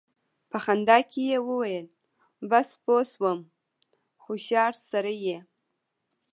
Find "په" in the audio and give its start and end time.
0.49-0.57